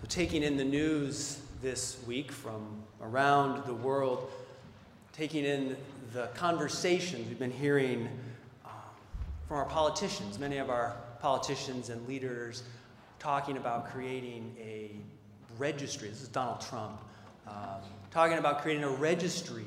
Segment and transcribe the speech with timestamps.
[0.00, 4.30] So, taking in the news this week from around the world,
[5.12, 5.76] taking in
[6.12, 8.08] the conversations we've been hearing
[8.64, 8.70] um,
[9.48, 12.62] from our politicians, many of our politicians and leaders
[13.18, 14.92] talking about creating a
[15.58, 16.08] registry.
[16.08, 17.00] This is Donald Trump
[17.48, 19.66] um, talking about creating a registry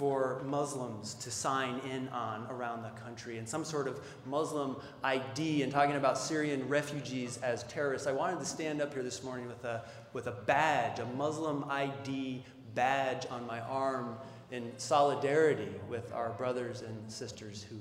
[0.00, 5.62] for Muslims to sign in on around the country and some sort of Muslim ID
[5.62, 8.08] and talking about Syrian refugees as terrorists.
[8.08, 11.66] I wanted to stand up here this morning with a, with a badge, a Muslim
[11.68, 12.42] ID
[12.74, 14.16] badge on my arm
[14.50, 17.76] in solidarity with our brothers and sisters who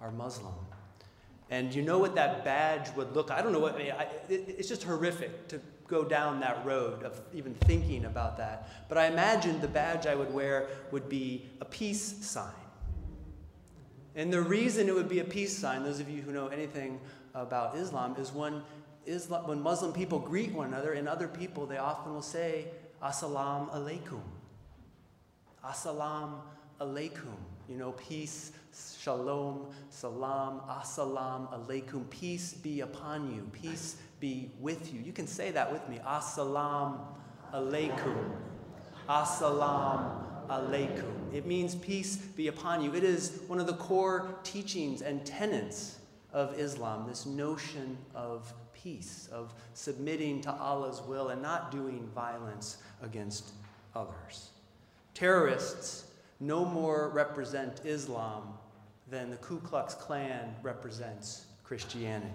[0.00, 0.54] are Muslim.
[1.50, 4.04] And you know what that badge would look I don't know what, I mean, I,
[4.28, 8.88] it, it's just horrific to go down that road of even thinking about that.
[8.88, 12.52] But I imagined the badge I would wear would be a peace sign.
[14.16, 17.00] And the reason it would be a peace sign, those of you who know anything
[17.34, 18.62] about Islam, is when,
[19.06, 22.66] Islam, when Muslim people greet one another and other people, they often will say,
[23.02, 24.22] Assalamu alaikum.
[25.64, 26.40] Assalamu
[26.80, 27.34] alaikum.
[27.68, 28.52] You know, peace,
[29.00, 32.08] shalom, salam, assalam alaikum.
[32.10, 33.48] Peace be upon you.
[33.52, 35.00] Peace be with you.
[35.00, 35.98] You can say that with me.
[36.06, 36.98] Assalam
[37.54, 38.32] alaikum.
[39.08, 41.32] Assalam alaikum.
[41.32, 42.94] It means peace be upon you.
[42.94, 45.98] It is one of the core teachings and tenets
[46.34, 52.78] of Islam, this notion of peace, of submitting to Allah's will and not doing violence
[53.02, 53.52] against
[53.94, 54.50] others.
[55.14, 56.10] Terrorists
[56.46, 58.42] no more represent Islam
[59.08, 62.28] than the Ku Klux Klan represents Christianity.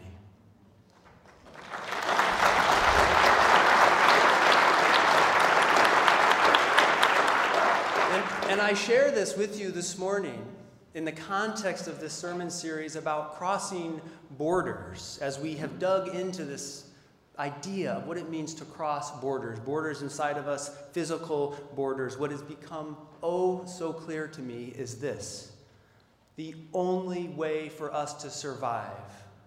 [8.11, 10.43] And, and, I share this with you this morning
[10.95, 16.43] in the context of this sermon series about crossing borders as we have dug into
[16.43, 16.88] this
[17.39, 22.17] idea of what it means to cross borders, borders inside of us, physical borders.
[22.17, 25.53] What has become oh so clear to me is this
[26.35, 28.93] the only way for us to survive,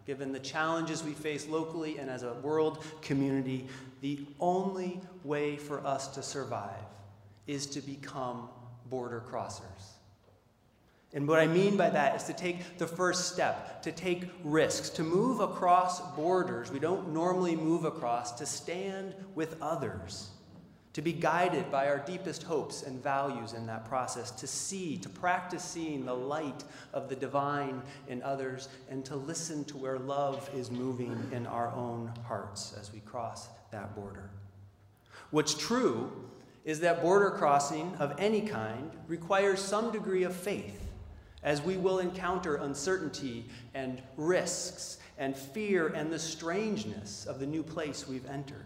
[0.06, 3.66] given the challenges we face locally and as a world community,
[4.02, 6.84] the only way for us to survive
[7.46, 8.48] is to become
[8.90, 10.01] border crossers.
[11.14, 14.88] And what I mean by that is to take the first step, to take risks,
[14.90, 20.30] to move across borders we don't normally move across, to stand with others,
[20.94, 25.10] to be guided by our deepest hopes and values in that process, to see, to
[25.10, 26.64] practice seeing the light
[26.94, 31.70] of the divine in others, and to listen to where love is moving in our
[31.74, 34.30] own hearts as we cross that border.
[35.30, 36.10] What's true
[36.64, 40.81] is that border crossing of any kind requires some degree of faith
[41.42, 43.44] as we will encounter uncertainty
[43.74, 48.64] and risks and fear and the strangeness of the new place we've entered.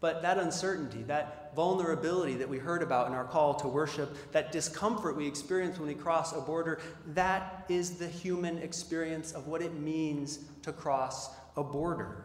[0.00, 4.50] But that uncertainty, that vulnerability that we heard about in our call to worship, that
[4.50, 9.60] discomfort we experience when we cross a border, that is the human experience of what
[9.60, 12.24] it means to cross a border.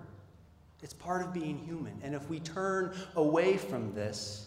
[0.81, 1.99] It's part of being human.
[2.01, 4.44] And if we turn away from this,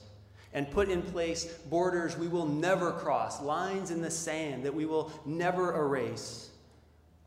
[0.52, 4.86] and put in place borders we will never cross, lines in the sand that we
[4.86, 6.50] will never erase,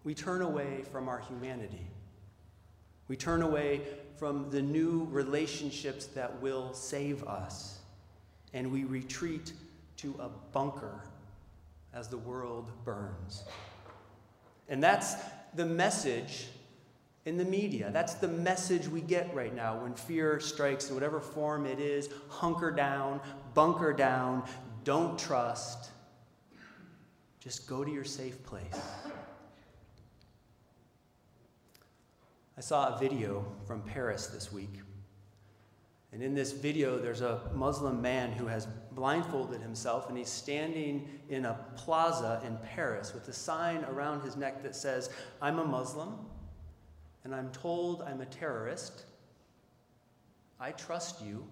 [0.04, 1.86] we turn away from our humanity.
[3.08, 3.82] We turn away
[4.18, 7.80] from the new relationships that will save us.
[8.54, 9.54] And we retreat
[9.98, 11.04] to a bunker
[11.94, 13.44] as the world burns.
[14.70, 15.16] And that's
[15.56, 16.48] the message
[17.26, 17.90] in the media.
[17.92, 22.10] That's the message we get right now when fear strikes in whatever form it is
[22.30, 23.22] hunker down,
[23.54, 24.44] bunker down,
[24.84, 25.92] don't trust.
[27.40, 28.80] Just go to your safe place.
[32.58, 34.80] I saw a video from Paris this week.
[36.14, 41.08] And in this video, there's a Muslim man who has blindfolded himself, and he's standing
[41.30, 45.10] in a plaza in Paris with a sign around his neck that says,
[45.42, 46.18] I'm a Muslim
[47.24, 49.06] and I'm told I'm a terrorist,
[50.60, 51.46] I trust you.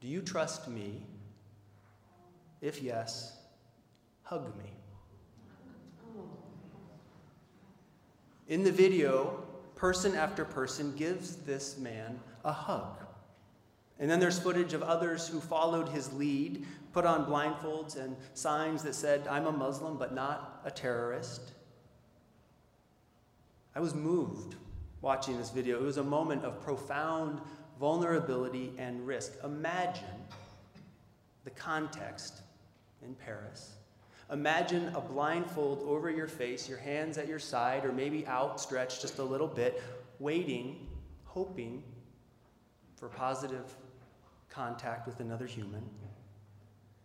[0.00, 1.02] Do you trust me?
[2.60, 3.38] If yes,
[4.22, 4.70] hug me.
[8.48, 9.44] In the video,
[9.74, 12.98] person after person gives this man a hug.
[13.98, 18.82] And then there's footage of others who followed his lead, put on blindfolds and signs
[18.82, 21.52] that said, I'm a Muslim but not a terrorist.
[23.74, 24.56] I was moved
[25.00, 25.78] watching this video.
[25.78, 27.40] It was a moment of profound
[27.78, 29.32] vulnerability and risk.
[29.42, 30.04] Imagine
[31.44, 32.42] the context
[33.02, 33.72] in Paris.
[34.30, 39.18] Imagine a blindfold over your face, your hands at your side, or maybe outstretched just
[39.18, 39.82] a little bit,
[40.18, 40.86] waiting,
[41.24, 41.82] hoping
[42.96, 43.74] for positive
[44.48, 45.82] contact with another human.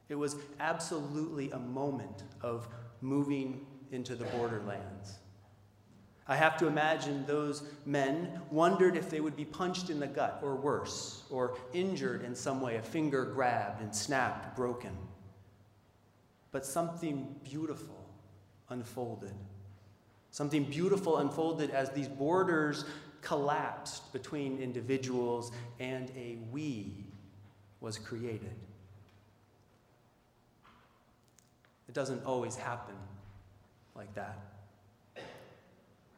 [0.10, 2.68] It was absolutely a moment of
[3.02, 5.18] moving into the borderlands.
[6.30, 10.40] I have to imagine those men wondered if they would be punched in the gut
[10.44, 14.92] or worse, or injured in some way, a finger grabbed and snapped, broken.
[16.52, 17.96] But something beautiful
[18.70, 19.34] unfolded.
[20.32, 22.84] Something beautiful unfolded as these borders
[23.22, 27.06] collapsed between individuals and a we
[27.80, 28.56] was created.
[31.88, 32.96] It doesn't always happen
[33.96, 34.57] like that.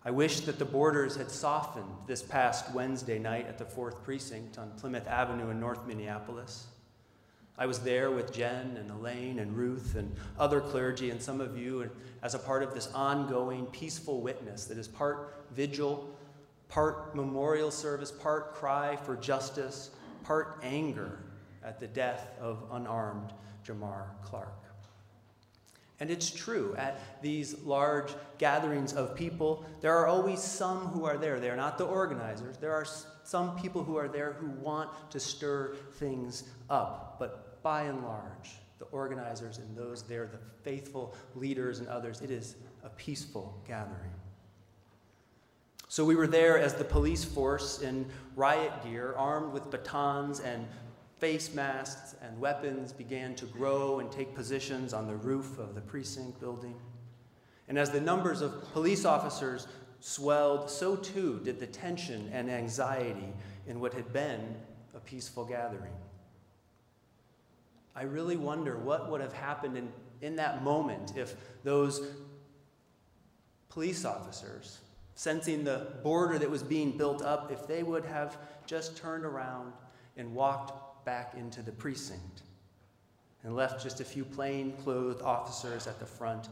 [0.05, 4.57] I wish that the borders had softened this past Wednesday night at the 4th Precinct
[4.57, 6.67] on Plymouth Avenue in North Minneapolis.
[7.57, 11.57] I was there with Jen and Elaine and Ruth and other clergy and some of
[11.57, 11.89] you
[12.23, 16.09] as a part of this ongoing peaceful witness that is part vigil,
[16.69, 19.89] part memorial service, part cry for justice,
[20.23, 21.19] part anger
[21.61, 23.33] at the death of unarmed
[23.67, 24.68] Jamar Clark.
[25.99, 31.17] And it's true, at these large gatherings of people, there are always some who are
[31.17, 31.39] there.
[31.39, 32.57] They are not the organizers.
[32.57, 32.85] There are
[33.23, 37.17] some people who are there who want to stir things up.
[37.19, 42.31] But by and large, the organizers and those there, the faithful leaders and others, it
[42.31, 44.13] is a peaceful gathering.
[45.89, 48.05] So we were there as the police force in
[48.35, 50.65] riot gear, armed with batons and
[51.19, 55.81] face masks and weapons began to grow and take positions on the roof of the
[55.81, 56.75] precinct building.
[57.67, 59.67] And as the numbers of police officers
[59.99, 63.33] swelled, so too did the tension and anxiety
[63.67, 64.55] in what had been
[64.95, 65.93] a peaceful gathering.
[67.95, 72.07] I really wonder what would have happened in, in that moment if those
[73.67, 74.79] police officers,
[75.15, 79.73] sensing the border that was being built up, if they would have just turned around
[80.15, 82.43] and walked back into the precinct
[83.43, 86.49] and left just a few plain clothed officers at the front,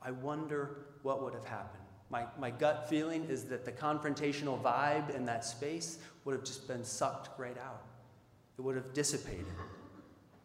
[0.00, 1.84] I wonder what would have happened.
[2.08, 6.66] My, my gut feeling is that the confrontational vibe in that space would have just
[6.66, 7.82] been sucked right out.
[8.58, 9.44] It would have dissipated.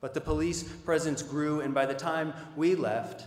[0.02, 3.26] But the police presence grew, and by the time we left,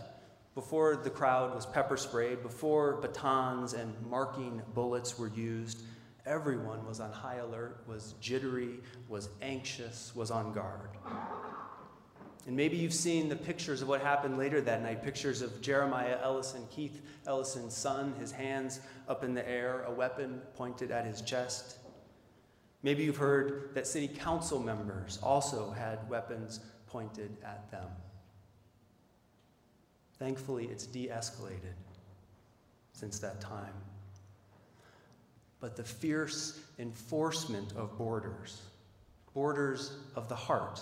[0.53, 5.81] before the crowd was pepper sprayed, before batons and marking bullets were used,
[6.25, 8.79] Everyone was on high alert, was jittery,
[9.09, 10.89] was anxious, was on guard.
[12.45, 16.17] And maybe you've seen the pictures of what happened later that night pictures of Jeremiah
[16.21, 21.21] Ellison, Keith Ellison's son, his hands up in the air, a weapon pointed at his
[21.21, 21.77] chest.
[22.83, 27.87] Maybe you've heard that city council members also had weapons pointed at them.
[30.19, 31.75] Thankfully, it's de escalated
[32.93, 33.73] since that time
[35.63, 38.63] but the fierce enforcement of borders,
[39.33, 40.81] borders of the heart,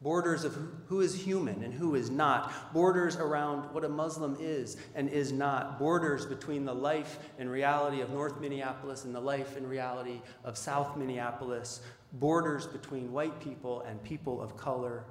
[0.00, 0.56] borders of
[0.86, 5.30] who is human and who is not, borders around what a Muslim is and is
[5.30, 10.22] not, borders between the life and reality of North Minneapolis and the life and reality
[10.42, 11.82] of South Minneapolis,
[12.14, 15.04] borders between white people and people of color.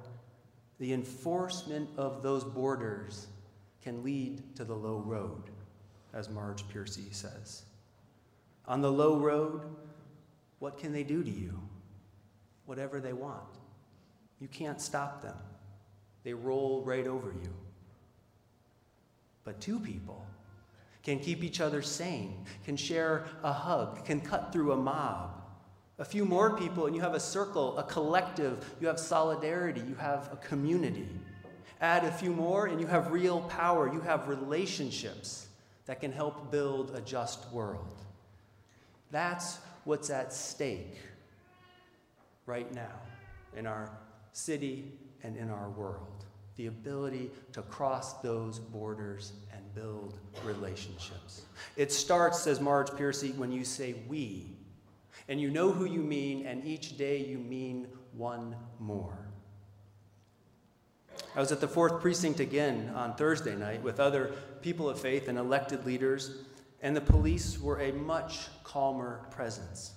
[0.80, 3.28] The enforcement of those borders
[3.80, 5.50] can lead to the low road,
[6.12, 7.62] as Marge Piercy says.
[8.66, 9.62] On the low road,
[10.58, 11.58] what can they do to you?
[12.66, 13.42] Whatever they want.
[14.40, 15.36] You can't stop them,
[16.24, 17.52] they roll right over you.
[19.44, 20.24] But two people
[21.02, 25.42] can keep each other sane, can share a hug, can cut through a mob.
[25.98, 29.94] A few more people, and you have a circle, a collective, you have solidarity, you
[29.96, 31.08] have a community.
[31.80, 35.48] Add a few more, and you have real power, you have relationships
[35.86, 38.02] that can help build a just world.
[39.12, 40.98] That's what's at stake
[42.46, 42.98] right now
[43.56, 43.90] in our
[44.32, 44.90] city
[45.22, 46.24] and in our world.
[46.56, 51.42] The ability to cross those borders and build relationships.
[51.76, 54.56] It starts, says Marge Piercy, when you say we,
[55.28, 59.18] and you know who you mean, and each day you mean one more.
[61.36, 65.28] I was at the fourth precinct again on Thursday night with other people of faith
[65.28, 66.44] and elected leaders
[66.82, 69.92] and the police were a much calmer presence.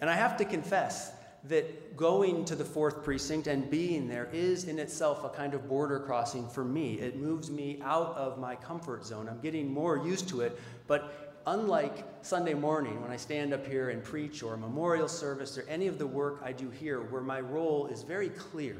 [0.00, 1.12] And I have to confess
[1.44, 5.68] that going to the fourth precinct and being there is in itself a kind of
[5.68, 6.94] border crossing for me.
[7.00, 9.28] It moves me out of my comfort zone.
[9.28, 13.90] I'm getting more used to it, but unlike Sunday morning when I stand up here
[13.90, 17.22] and preach or a memorial service or any of the work I do here where
[17.22, 18.76] my role is very clear.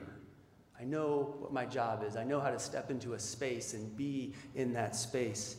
[0.80, 2.16] I know what my job is.
[2.16, 5.56] I know how to step into a space and be in that space.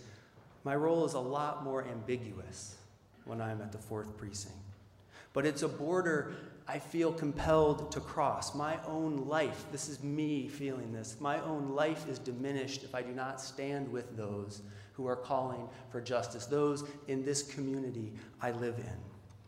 [0.64, 2.76] My role is a lot more ambiguous
[3.26, 4.56] when I'm at the fourth precinct.
[5.34, 6.36] but it's a border
[6.68, 8.56] I feel compelled to cross.
[8.56, 13.02] My own life, this is me feeling this, my own life is diminished if I
[13.02, 14.62] do not stand with those
[14.94, 18.98] who are calling for justice, those in this community I live in.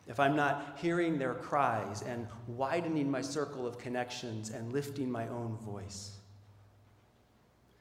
[0.07, 5.27] If I'm not hearing their cries and widening my circle of connections and lifting my
[5.29, 6.17] own voice.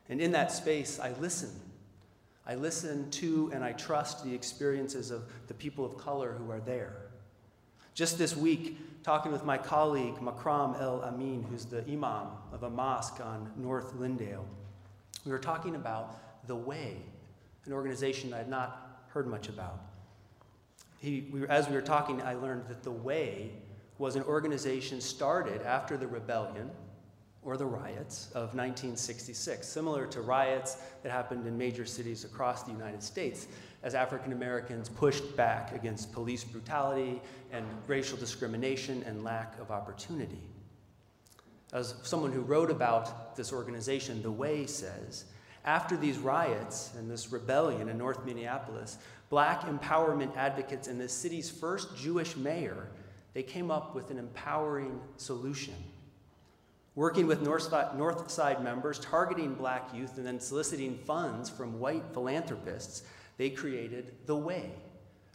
[0.09, 1.51] And in that space, I listen.
[2.47, 6.61] I listen to and I trust the experiences of the people of color who are
[6.61, 6.97] there.
[7.95, 12.71] Just this week, talking with my colleague, Makram El Amin, who's the imam of a
[12.71, 14.45] mosque on North Lyndale,
[15.25, 16.97] we were talking about The Way,
[17.65, 19.81] an organization I had not heard much about.
[20.99, 23.53] He, we, as we were talking, I learned that The Way
[23.99, 26.71] was an organization started after the rebellion
[27.45, 32.73] or the riots of 1966, similar to riots that happened in major cities across the
[32.73, 33.47] United States
[33.83, 37.21] as African Americans pushed back against police brutality
[37.53, 40.41] and racial discrimination and lack of opportunity.
[41.73, 45.27] As someone who wrote about this organization, The Way says,
[45.67, 48.99] after these riots and this rebellion in North Minneapolis,
[49.29, 52.89] black empowerment advocates and the city's first Jewish mayor,
[53.33, 55.75] they came up with an empowering solution.
[56.97, 63.03] Working with Northside members, targeting black youth, and then soliciting funds from white philanthropists,
[63.37, 64.71] they created The Way,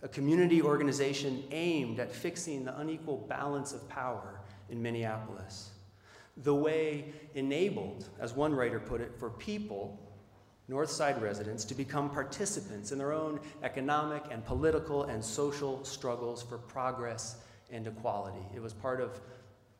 [0.01, 4.39] a community organization aimed at fixing the unequal balance of power
[4.69, 5.71] in Minneapolis.
[6.37, 9.99] The Way enabled, as one writer put it, for people,
[10.69, 16.57] Northside residents, to become participants in their own economic and political and social struggles for
[16.57, 17.35] progress
[17.69, 18.45] and equality.
[18.55, 19.19] It was part of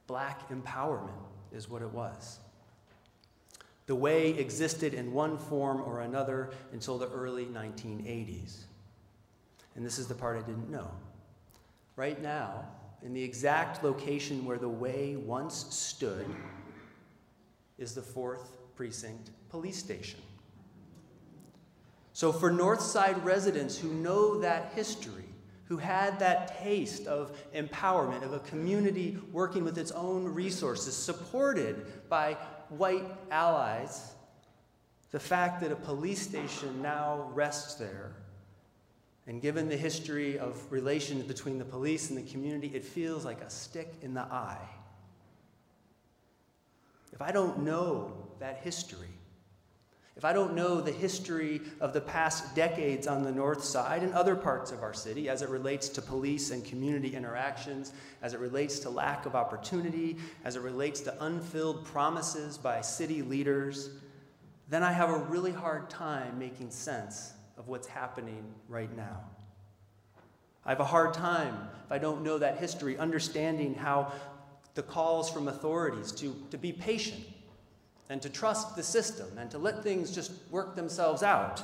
[0.08, 1.14] black empowerment,
[1.52, 2.40] is what it was.
[3.88, 8.66] The way existed in one form or another until the early 1980s.
[9.76, 10.92] And this is the part I didn't know.
[11.96, 12.66] Right now,
[13.02, 16.26] in the exact location where the way once stood,
[17.80, 20.20] is the 4th Precinct Police Station.
[22.14, 25.29] So, for Northside residents who know that history,
[25.70, 31.86] who had that taste of empowerment, of a community working with its own resources, supported
[32.10, 32.34] by
[32.70, 34.14] white allies,
[35.12, 38.16] the fact that a police station now rests there,
[39.28, 43.42] and given the history of relations between the police and the community, it feels like
[43.42, 44.68] a stick in the eye.
[47.14, 49.19] If I don't know that history,
[50.20, 54.14] if I don't know the history of the past decades on the north side and
[54.14, 58.42] other parts of our city as it relates to police and community interactions, as it
[58.42, 63.92] relates to lack of opportunity, as it relates to unfilled promises by city leaders,
[64.68, 69.22] then I have a really hard time making sense of what's happening right now.
[70.66, 74.12] I have a hard time, if I don't know that history, understanding how
[74.74, 77.24] the calls from authorities to, to be patient
[78.10, 81.64] and to trust the system and to let things just work themselves out.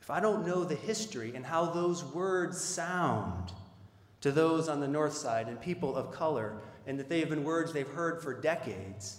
[0.00, 3.52] If I don't know the history and how those words sound
[4.22, 7.44] to those on the north side and people of color, and that they have been
[7.44, 9.18] words they've heard for decades,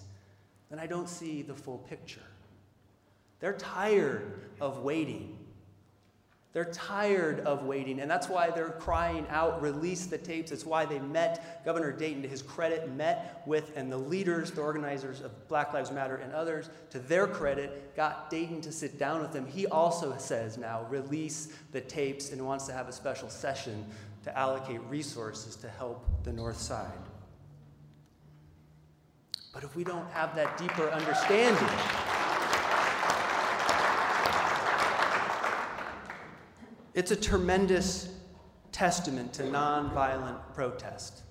[0.69, 2.21] then I don't see the full picture.
[3.39, 5.37] They're tired of waiting
[6.53, 10.51] they're tired of waiting, and that's why they're crying out, release the tapes.
[10.51, 14.61] It's why they met Governor Dayton, to his credit, met with, and the leaders, the
[14.61, 19.21] organizers of Black Lives Matter and others, to their credit, got Dayton to sit down
[19.21, 19.47] with them.
[19.47, 23.85] He also says now, release the tapes and wants to have a special session
[24.25, 26.91] to allocate resources to help the North Side.
[29.53, 31.69] But if we don't have that deeper understanding,
[36.93, 38.09] It's a tremendous
[38.73, 41.21] testament to nonviolent protest.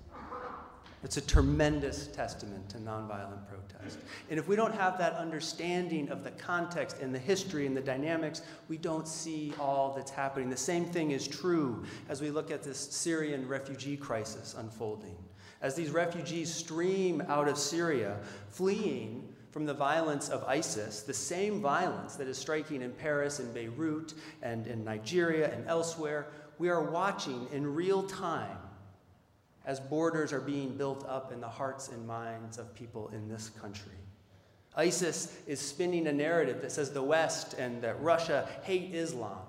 [1.02, 3.98] It's a tremendous testament to nonviolent protest.
[4.28, 7.80] And if we don't have that understanding of the context and the history and the
[7.80, 10.50] dynamics, we don't see all that's happening.
[10.50, 15.16] The same thing is true as we look at this Syrian refugee crisis unfolding.
[15.62, 21.60] As these refugees stream out of Syria, fleeing from the violence of ISIS, the same
[21.60, 26.28] violence that is striking in Paris and Beirut and in Nigeria and elsewhere,
[26.58, 28.58] we are watching in real time
[29.64, 33.50] as borders are being built up in the hearts and minds of people in this
[33.60, 33.92] country.
[34.76, 39.40] ISIS is spinning a narrative that says the West and that Russia hate Islam.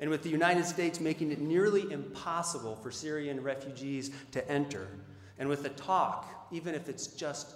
[0.00, 4.88] And with the United States making it nearly impossible for Syrian refugees to enter,
[5.38, 7.54] and with the talk, even if it's just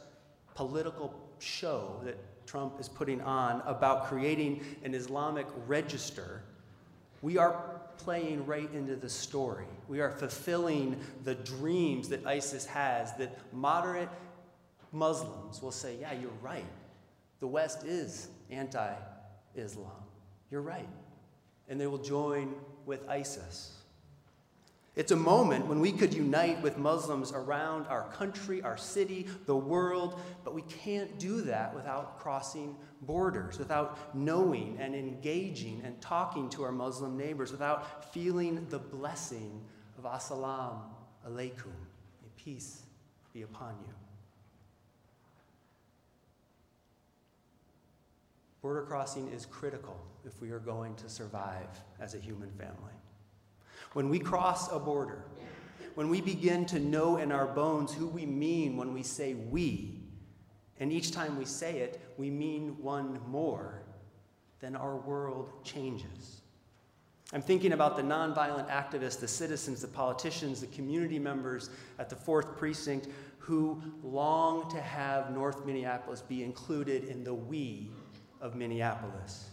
[0.55, 6.43] political show that Trump is putting on about creating an Islamic register,
[7.21, 9.67] we are playing right into the story.
[9.89, 14.09] We are fulfilling the dreams that ISIS has that moderate
[14.93, 16.67] Muslims will say, Yeah, you're right.
[17.41, 18.95] The West is anti
[19.57, 19.91] Islam.
[20.51, 20.89] You're right.
[21.69, 22.55] And they will join
[22.87, 23.82] with ISIS.
[24.95, 29.57] It's a moment when we could unite with Muslims around our country, our city, the
[29.57, 36.51] world, but we can't do that without crossing borders, without knowing and engaging and talking
[36.51, 39.63] to our Muslim neighbors, without feeling the blessing
[39.97, 40.83] of Assalamu
[41.27, 41.73] alaikum.
[42.23, 42.83] May peace
[43.33, 43.95] be upon you.
[48.61, 49.97] Border crossing is critical
[50.27, 52.93] if we are going to survive as a human family.
[53.93, 55.25] When we cross a border,
[55.95, 60.01] when we begin to know in our bones who we mean when we say we,
[60.81, 63.83] and each time we say it, we mean one more,
[64.61, 66.41] then our world changes.
[67.35, 72.17] I'm thinking about the nonviolent activists, the citizens, the politicians, the community members at the
[72.17, 73.09] 4th Precinct
[73.39, 77.91] who long to have North Minneapolis be included in the we
[78.41, 79.52] of Minneapolis.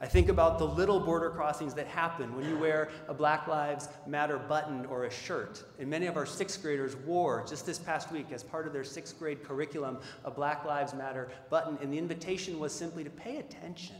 [0.00, 3.88] I think about the little border crossings that happen when you wear a Black Lives
[4.06, 5.64] Matter button or a shirt.
[5.80, 8.84] And many of our sixth graders wore, just this past week, as part of their
[8.84, 11.78] sixth grade curriculum, a Black Lives Matter button.
[11.82, 13.96] And the invitation was simply to pay attention.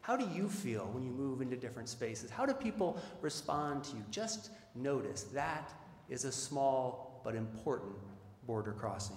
[0.00, 2.28] How do you feel when you move into different spaces?
[2.28, 4.04] How do people respond to you?
[4.10, 5.72] Just notice that
[6.08, 7.92] is a small but important
[8.48, 9.16] border crossing.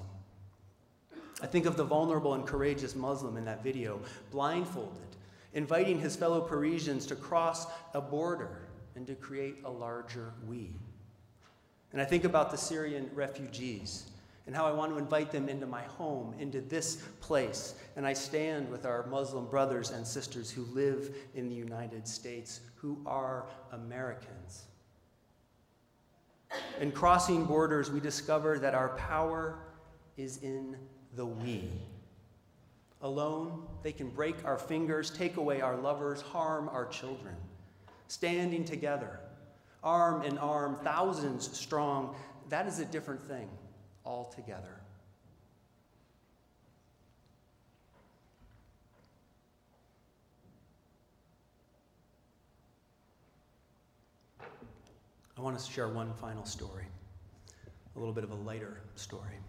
[1.42, 5.13] I think of the vulnerable and courageous Muslim in that video, blindfolded
[5.54, 10.72] inviting his fellow Parisians to cross a border and to create a larger we.
[11.92, 14.10] And I think about the Syrian refugees
[14.46, 17.76] and how I want to invite them into my home, into this place.
[17.96, 22.60] And I stand with our Muslim brothers and sisters who live in the United States,
[22.76, 24.64] who are Americans.
[26.82, 29.60] In crossing borders, we discover that our power
[30.18, 30.76] is in
[31.16, 31.70] the we.
[33.04, 37.36] Alone, they can break our fingers, take away our lovers, harm our children.
[38.08, 39.20] Standing together,
[39.84, 42.16] arm in arm, thousands strong,
[42.48, 43.50] that is a different thing
[44.06, 44.80] altogether.
[55.36, 56.86] I want to share one final story,
[57.96, 59.40] a little bit of a lighter story.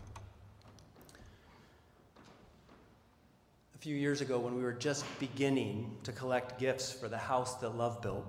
[3.85, 7.77] Few years ago when we were just beginning to collect gifts for the house that
[7.77, 8.25] Love built.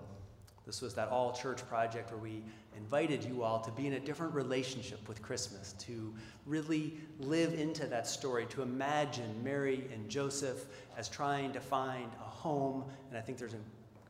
[0.65, 2.43] This was that all church project where we
[2.75, 6.13] invited you all to be in a different relationship with Christmas, to
[6.45, 10.65] really live into that story, to imagine Mary and Joseph
[10.97, 12.83] as trying to find a home.
[13.07, 13.55] And I think there's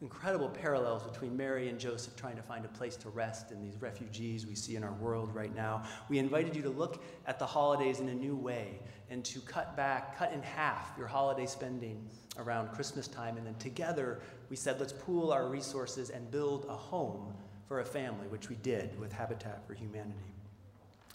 [0.02, 3.82] incredible parallels between Mary and Joseph trying to find a place to rest in these
[3.82, 5.84] refugees we see in our world right now.
[6.10, 8.80] We invited you to look at the holidays in a new way
[9.10, 12.06] and to cut back, cut in half your holiday spending
[12.38, 13.38] around Christmas time.
[13.38, 17.34] And then together, we said, let's pool our resources and build a home
[17.68, 20.14] for a family, which we did with Habitat for Humanity.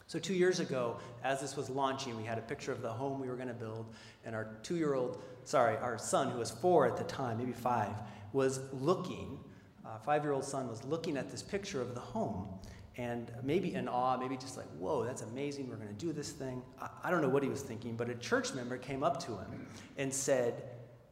[0.07, 3.21] So, two years ago, as this was launching, we had a picture of the home
[3.21, 3.87] we were going to build,
[4.25, 7.53] and our two year old, sorry, our son, who was four at the time, maybe
[7.53, 7.95] five,
[8.33, 9.38] was looking,
[9.85, 12.49] uh, five year old son was looking at this picture of the home
[12.97, 16.33] and maybe in awe, maybe just like, whoa, that's amazing, we're going to do this
[16.33, 16.62] thing.
[16.81, 19.33] I, I don't know what he was thinking, but a church member came up to
[19.33, 19.66] him
[19.97, 20.62] and said,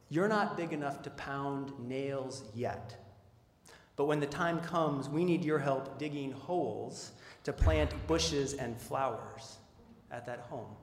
[0.09, 2.95] You're not big enough to pound nails yet.
[3.95, 7.11] But when the time comes, we need your help digging holes
[7.43, 9.57] to plant bushes and flowers
[10.11, 10.75] at that home.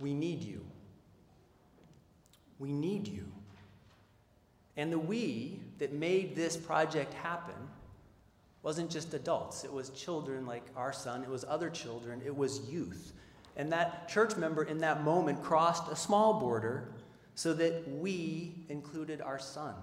[0.00, 0.64] We need you.
[2.58, 3.30] We need you.
[4.76, 7.54] And the we that made this project happen
[8.62, 12.60] wasn't just adults, it was children like our son, it was other children, it was
[12.70, 13.12] youth.
[13.56, 16.88] And that church member in that moment crossed a small border
[17.34, 19.74] so that we included our son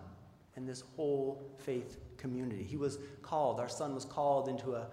[0.58, 2.64] in this whole faith community.
[2.64, 4.88] He was called, our son was called into a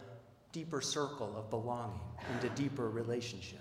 [0.52, 2.00] deeper circle of belonging,
[2.34, 3.60] into deeper relationship.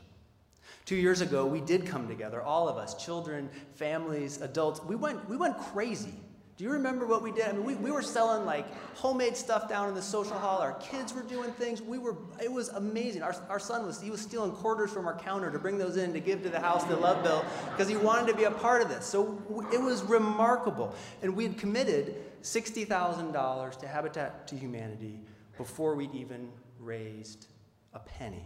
[0.86, 4.84] Two years ago, we did come together, all of us, children, families, adults.
[4.84, 6.13] We went, we went crazy
[6.57, 7.45] do you remember what we did?
[7.45, 8.65] I mean, we, we were selling like
[8.95, 10.57] homemade stuff down in the social hall.
[10.57, 11.83] Our kids were doing things.
[11.83, 13.21] We were, it was amazing.
[13.21, 16.13] Our, our son was, he was stealing quarters from our counter to bring those in
[16.13, 18.81] to give to the house that Love built because he wanted to be a part
[18.81, 19.05] of this.
[19.05, 19.39] So
[19.71, 20.95] it was remarkable.
[21.21, 25.19] And we had committed $60,000 to Habitat to Humanity
[25.57, 27.45] before we'd even raised
[27.93, 28.45] a penny.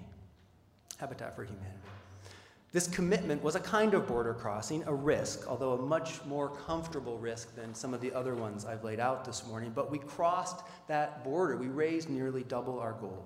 [0.97, 1.78] Habitat for Humanity.
[2.74, 7.18] This commitment was a kind of border crossing, a risk, although a much more comfortable
[7.18, 9.74] risk than some of the other ones I've laid out this morning.
[9.76, 11.58] But we crossed that border.
[11.58, 13.26] We raised nearly double our goal.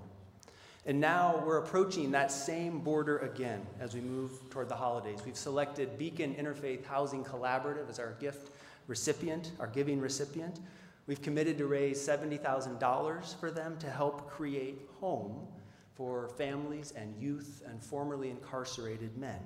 [0.87, 5.19] And now we're approaching that same border again as we move toward the holidays.
[5.23, 8.49] We've selected Beacon Interfaith Housing Collaborative as our gift
[8.87, 10.59] recipient, our giving recipient.
[11.05, 15.47] We've committed to raise $70,000 for them to help create home
[15.95, 19.39] for families and youth and formerly incarcerated men.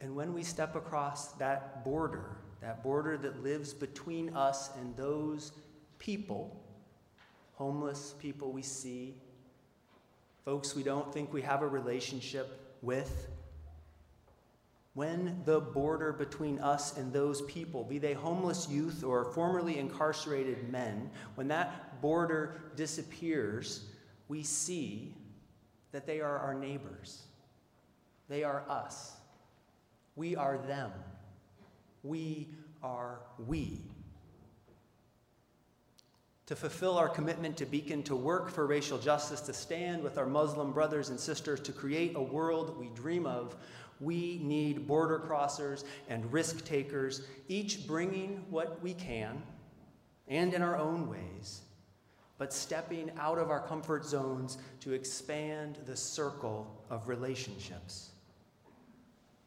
[0.00, 5.52] And when we step across that border, that border that lives between us and those
[5.98, 6.58] people,
[7.54, 9.14] homeless people we see,
[10.44, 13.28] folks we don't think we have a relationship with,
[14.94, 20.68] when the border between us and those people, be they homeless youth or formerly incarcerated
[20.70, 23.84] men, when that border disappears,
[24.28, 25.14] we see
[25.92, 27.22] that they are our neighbors.
[28.28, 29.12] They are us.
[30.16, 30.92] We are them.
[32.02, 32.48] We
[32.82, 33.80] are we.
[36.46, 40.26] To fulfill our commitment to Beacon, to work for racial justice, to stand with our
[40.26, 43.54] Muslim brothers and sisters, to create a world we dream of,
[44.00, 49.42] we need border crossers and risk takers, each bringing what we can
[50.26, 51.62] and in our own ways,
[52.38, 58.10] but stepping out of our comfort zones to expand the circle of relationships.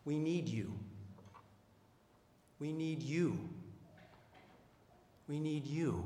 [0.05, 0.73] We need you.
[2.59, 3.39] We need you.
[5.27, 6.03] We need you.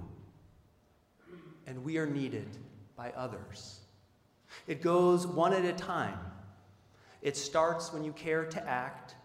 [1.65, 2.47] And we are needed
[2.95, 3.79] by others.
[4.67, 6.17] It goes one at a time.
[7.21, 9.15] It starts when you care to act.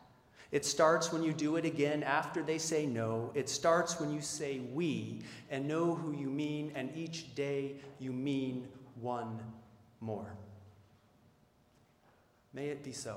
[0.51, 3.31] It starts when you do it again after they say no.
[3.35, 8.13] It starts when you say we and know who you mean, and each day you
[8.13, 8.69] mean
[9.01, 9.41] one
[10.01, 10.35] more.
[12.53, 13.17] May it be so.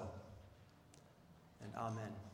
[1.62, 2.25] And amen.